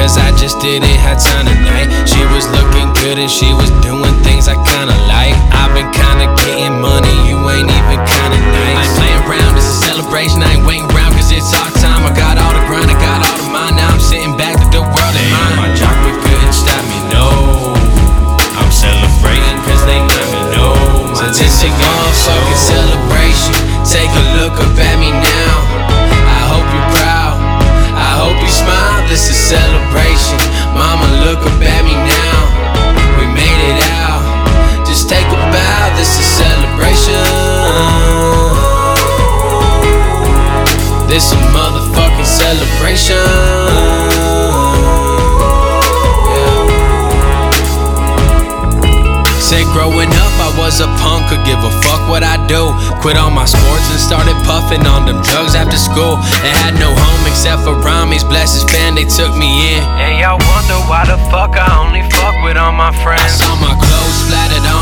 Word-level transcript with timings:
cause 0.00 0.16
I 0.16 0.32
just 0.40 0.56
didn't 0.64 0.96
have 1.04 1.20
time 1.20 1.44
tonight. 1.44 1.92
She 2.08 2.24
was 2.32 2.48
looking 2.48 2.88
good 3.04 3.20
and 3.20 3.28
she 3.28 3.52
was 3.52 3.68
doing 3.84 4.16
things 4.24 4.48
I 4.48 4.56
kinda 4.56 4.96
like. 5.04 5.36
I've 5.52 5.76
been 5.76 5.92
kinda 5.92 6.24
getting 6.40 6.80
money, 6.80 7.12
you 7.28 7.36
ain't 7.52 7.68
even 7.68 8.00
kinda 8.00 8.38
nice. 8.40 8.80
I 8.80 8.80
ain't 8.80 8.96
playing 8.96 9.22
around, 9.28 9.52
it's 9.60 9.68
a 9.68 9.76
celebration. 9.84 10.40
I 10.40 10.56
ain't 10.56 10.64
waiting 10.64 10.88
around 10.88 11.12
cause 11.20 11.30
it's 11.30 11.52
our 11.52 11.70
time. 11.84 12.00
I 12.08 12.12
got 12.16 12.40
all 12.40 12.54
the 12.56 12.64
grind, 12.64 12.88
I 12.88 12.96
got 12.96 13.20
all 13.20 13.36
the 13.44 13.48
mind. 13.52 13.76
Now 13.76 13.92
I'm 13.92 14.00
sitting 14.00 14.34
back 14.40 14.56
with 14.56 14.72
the 14.72 14.80
world 14.80 15.14
in 15.20 15.28
mind. 15.36 15.54
My 15.60 15.68
chocolate 15.76 16.16
couldn't 16.24 16.56
stop 16.56 16.82
me, 16.88 16.98
no. 17.12 17.76
I'm 18.56 18.72
celebrating 18.72 19.58
cause 19.68 19.84
they 19.84 20.00
let 20.00 20.26
me 20.32 20.42
know. 20.56 20.72
So 21.12 21.28
This 41.10 41.32
a 41.32 41.36
motherfucking 41.50 42.24
celebration. 42.24 43.18
Said 49.42 49.66
growing 49.74 50.06
up, 50.06 50.34
I 50.38 50.54
was 50.54 50.78
a 50.78 50.86
punk, 51.02 51.26
could 51.26 51.42
give 51.42 51.58
a 51.66 51.72
fuck 51.82 52.06
what 52.06 52.22
I 52.22 52.38
do. 52.46 52.70
Quit 53.02 53.18
all 53.18 53.34
my 53.34 53.42
sports 53.42 53.90
and 53.90 53.98
started 53.98 54.38
puffing 54.46 54.86
on 54.86 55.02
them 55.02 55.18
drugs 55.26 55.58
after 55.58 55.74
school. 55.74 56.22
And 56.46 56.54
had 56.62 56.78
no 56.78 56.94
home 56.94 57.26
except 57.26 57.66
for 57.66 57.74
Rami's, 57.74 58.22
bless 58.22 58.54
his 58.54 58.62
fan, 58.70 58.94
they 58.94 59.02
took 59.10 59.34
me 59.34 59.74
in. 59.74 59.82
And 59.98 60.14
y'all 60.22 60.38
wonder 60.38 60.78
why 60.86 61.10
the 61.10 61.18
fuck 61.26 61.58
I 61.58 61.66
only 61.82 62.06
fuck 62.14 62.38
with 62.46 62.54
all 62.54 62.70
my 62.70 62.94
friends. 63.02 63.26
I 63.26 63.34
saw 63.34 63.58
my 63.58 63.74
clothes 63.74 64.16
splattered 64.30 64.62
on 64.62 64.79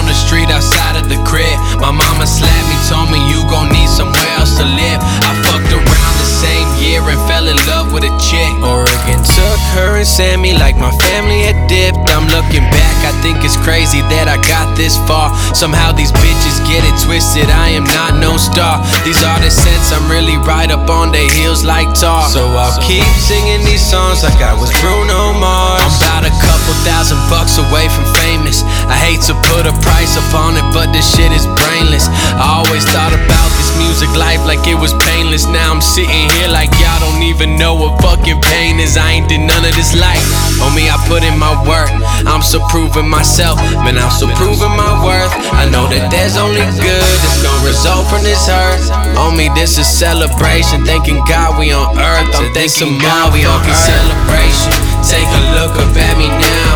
me 10.18 10.50
like 10.58 10.74
my 10.74 10.90
family 11.06 11.46
had 11.46 11.70
dipped. 11.70 12.02
I'm 12.10 12.26
looking 12.34 12.66
back, 12.74 12.96
I 13.06 13.14
think 13.22 13.46
it's 13.46 13.54
crazy 13.62 14.02
that 14.10 14.26
I 14.26 14.34
got 14.50 14.74
this 14.74 14.98
far. 15.06 15.30
Somehow 15.54 15.94
these 15.94 16.10
bitches 16.10 16.58
get 16.66 16.82
it 16.82 16.96
twisted. 16.98 17.46
I 17.46 17.70
am 17.78 17.86
not 17.94 18.18
no 18.18 18.34
star. 18.34 18.82
These 19.06 19.22
artists 19.22 19.62
sense 19.62 19.94
I'm 19.94 20.10
really 20.10 20.34
right 20.42 20.74
up 20.74 20.90
on 20.90 21.14
their 21.14 21.30
heels 21.38 21.62
like 21.62 21.94
tar. 21.94 22.26
So 22.26 22.50
I'll 22.50 22.74
keep 22.82 23.06
singing 23.14 23.62
these 23.62 23.78
songs 23.78 24.26
like 24.26 24.42
I 24.42 24.58
was 24.58 24.74
Bruno 24.82 25.38
Mars. 25.38 25.86
I'm 25.86 25.94
about 26.02 26.26
a 26.26 26.34
couple 26.42 26.74
thousand 26.82 27.22
bucks 27.30 27.62
away 27.62 27.86
from 27.86 28.02
famous. 28.18 28.66
I 28.90 28.98
hate 28.98 29.22
to 29.30 29.38
put 29.54 29.70
a 29.70 29.74
price 29.86 30.18
upon 30.18 30.58
it, 30.58 30.66
but 30.74 30.90
this 30.90 31.06
shit 31.06 31.30
is 31.30 31.46
brainless. 31.62 32.10
I 32.34 32.58
always 32.58 32.82
thought 32.90 33.14
about 33.14 33.48
this 33.54 33.70
music 33.78 34.10
life 34.18 34.42
like 34.50 34.66
it 34.66 34.74
was 34.74 34.90
painless. 35.14 35.46
Now 35.46 35.70
I'm 35.70 35.84
sitting 35.84 36.26
here 36.34 36.47
like 36.58 36.74
y'all 36.82 36.98
don't 36.98 37.22
even 37.22 37.54
know 37.54 37.78
what 37.78 38.02
fucking 38.02 38.42
pain 38.50 38.82
is. 38.82 38.98
I 38.98 39.22
ain't 39.22 39.30
did 39.30 39.38
none 39.46 39.62
of 39.62 39.70
this 39.78 39.94
life. 39.94 40.26
On 40.58 40.74
me, 40.74 40.90
I 40.90 40.98
put 41.06 41.22
in 41.22 41.38
my 41.38 41.54
work. 41.62 41.86
I'm 42.26 42.42
so 42.42 42.58
proving 42.66 43.06
myself, 43.06 43.62
man. 43.86 43.94
I'm 43.94 44.10
so 44.10 44.26
proving 44.34 44.74
my 44.74 44.92
worth. 45.06 45.30
I 45.54 45.70
know 45.70 45.86
that 45.86 46.10
there's 46.10 46.34
only 46.34 46.66
good 46.82 47.14
that's 47.22 47.40
gonna 47.46 47.62
result 47.62 48.10
from 48.10 48.26
this 48.26 48.42
hurt. 48.50 48.82
On 49.22 49.38
me, 49.38 49.46
this 49.54 49.78
is 49.78 49.86
celebration. 49.86 50.82
Thanking 50.82 51.22
God 51.30 51.54
we 51.62 51.70
on 51.70 51.94
earth. 51.94 52.34
I'm 52.34 52.50
thanking 52.50 52.98
God 52.98 53.30
we 53.30 53.46
on 53.46 53.62
earth. 53.62 53.78
celebration. 53.78 54.74
Take 55.06 55.30
a 55.30 55.42
look 55.54 55.78
up 55.78 55.94
at 55.94 56.14
me 56.18 56.26
now. 56.26 56.67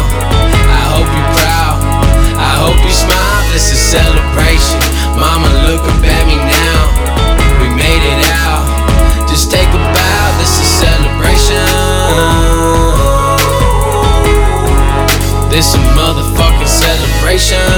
generation. 17.38 17.71